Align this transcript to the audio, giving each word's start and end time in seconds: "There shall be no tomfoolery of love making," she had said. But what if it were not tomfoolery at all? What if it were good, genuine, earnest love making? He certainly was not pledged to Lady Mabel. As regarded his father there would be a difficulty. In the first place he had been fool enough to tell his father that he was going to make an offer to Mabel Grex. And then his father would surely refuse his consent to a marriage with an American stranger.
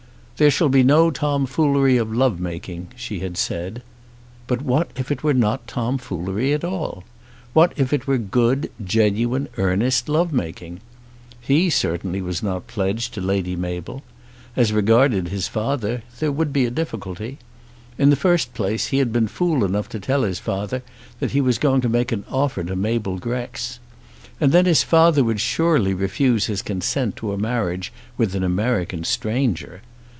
"There 0.43 0.49
shall 0.49 0.69
be 0.69 0.81
no 0.81 1.11
tomfoolery 1.11 1.97
of 1.97 2.11
love 2.11 2.39
making," 2.39 2.87
she 2.95 3.19
had 3.19 3.37
said. 3.37 3.83
But 4.47 4.63
what 4.63 4.89
if 4.95 5.11
it 5.11 5.21
were 5.21 5.35
not 5.35 5.67
tomfoolery 5.67 6.51
at 6.53 6.63
all? 6.63 7.03
What 7.53 7.73
if 7.75 7.93
it 7.93 8.07
were 8.07 8.17
good, 8.17 8.71
genuine, 8.83 9.49
earnest 9.57 10.09
love 10.09 10.33
making? 10.33 10.79
He 11.39 11.69
certainly 11.69 12.23
was 12.23 12.41
not 12.41 12.65
pledged 12.65 13.13
to 13.13 13.21
Lady 13.21 13.55
Mabel. 13.55 14.01
As 14.55 14.73
regarded 14.73 15.27
his 15.27 15.47
father 15.47 16.01
there 16.19 16.31
would 16.31 16.51
be 16.51 16.65
a 16.65 16.71
difficulty. 16.71 17.37
In 17.99 18.09
the 18.09 18.15
first 18.15 18.55
place 18.55 18.87
he 18.87 18.97
had 18.97 19.13
been 19.13 19.27
fool 19.27 19.63
enough 19.63 19.89
to 19.89 19.99
tell 19.99 20.23
his 20.23 20.39
father 20.39 20.81
that 21.19 21.29
he 21.33 21.39
was 21.41 21.59
going 21.59 21.81
to 21.81 21.87
make 21.87 22.11
an 22.11 22.25
offer 22.27 22.63
to 22.63 22.75
Mabel 22.75 23.19
Grex. 23.19 23.77
And 24.39 24.51
then 24.51 24.65
his 24.65 24.81
father 24.81 25.23
would 25.23 25.39
surely 25.39 25.93
refuse 25.93 26.47
his 26.47 26.63
consent 26.63 27.15
to 27.17 27.31
a 27.31 27.37
marriage 27.37 27.93
with 28.17 28.33
an 28.33 28.43
American 28.43 29.03
stranger. 29.03 29.83